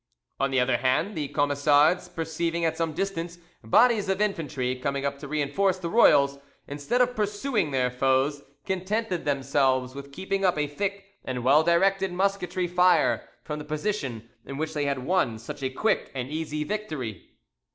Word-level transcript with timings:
On 0.39 0.49
the 0.49 0.59
other 0.59 0.77
hand, 0.77 1.15
the 1.15 1.27
Camisards 1.27 2.09
perceiving 2.09 2.65
at 2.65 2.75
some 2.75 2.93
distance 2.93 3.37
bodies 3.63 4.09
of 4.09 4.19
infantry 4.19 4.75
coming 4.75 5.05
up 5.05 5.19
to 5.19 5.27
reinforce 5.27 5.77
the 5.77 5.91
royals, 5.91 6.39
instead 6.67 7.01
of 7.01 7.15
pursuing 7.15 7.69
their 7.69 7.91
foes, 7.91 8.41
contented 8.65 9.25
themselves 9.25 9.93
with 9.93 10.11
keeping 10.11 10.43
up 10.43 10.57
a 10.57 10.65
thick 10.65 11.05
and 11.23 11.43
well 11.43 11.61
directed 11.61 12.11
musketry 12.11 12.65
fire 12.65 13.29
from 13.43 13.59
the 13.59 13.63
position 13.63 14.27
in 14.43 14.57
which 14.57 14.73
they 14.73 14.85
had 14.85 14.97
won 15.05 15.37
such 15.37 15.61
a 15.61 15.69
quick 15.69 16.09
and 16.15 16.31
easy 16.31 16.63
victory. 16.63 17.35